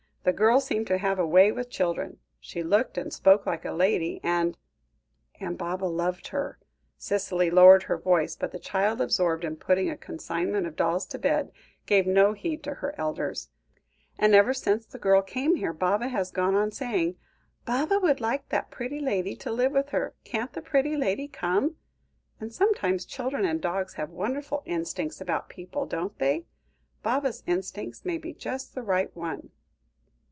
[0.23, 3.71] The girl seemed to have a way with children; she looked and spoke like a
[3.71, 4.55] lady, and"
[5.41, 6.59] "And Baba loved her";
[6.95, 11.17] Cicely lowered her voice, but the child, absorbed in putting a consignment of dolls to
[11.17, 11.51] bed,
[11.87, 13.49] gave no heed to her elders;
[14.19, 17.15] "and ever since the girl came here, Baba has gone on saying:
[17.65, 21.77] 'Baba would like that pretty lady to live with her; can't the pretty lady come?'
[22.39, 26.45] And sometimes children and dogs have wonderful instincts about people, don't they?
[27.01, 29.49] Baba's instinct may be just the right one."